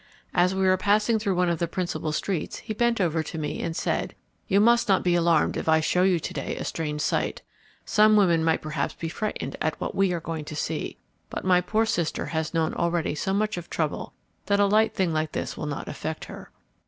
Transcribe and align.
As 0.33 0.55
we 0.55 0.65
were 0.65 0.77
passing 0.77 1.19
through 1.19 1.35
one 1.35 1.47
of 1.47 1.59
the 1.59 1.67
principal 1.67 2.11
streets 2.11 2.57
he 2.57 2.73
bent 2.73 2.99
over 2.99 3.21
to 3.21 3.37
me 3.37 3.61
and 3.61 3.75
said, 3.75 4.15
"You 4.47 4.59
must 4.59 4.89
not 4.89 5.03
be 5.03 5.13
alarmed 5.13 5.57
if 5.57 5.69
I 5.69 5.79
show 5.79 6.01
you 6.01 6.19
to 6.19 6.33
day 6.33 6.55
a 6.55 6.63
strange 6.65 7.01
sight. 7.01 7.43
Some 7.85 8.15
women 8.15 8.43
might 8.43 8.63
perhaps 8.63 8.95
be 8.95 9.09
frightened 9.09 9.57
at 9.61 9.79
what 9.79 9.93
we 9.93 10.11
are 10.11 10.19
going 10.19 10.45
to 10.45 10.55
see; 10.55 10.97
but 11.29 11.45
my 11.45 11.61
poor 11.61 11.85
sister 11.85 12.25
has 12.25 12.51
known 12.51 12.73
already 12.73 13.13
so 13.13 13.31
much 13.31 13.57
of 13.57 13.69
trouble 13.69 14.13
that 14.47 14.59
a 14.59 14.65
light 14.65 14.95
thing 14.95 15.13
like 15.13 15.33
this 15.33 15.55
will 15.55 15.67
not 15.67 15.87
affect 15.87 16.25
her." 16.25 16.49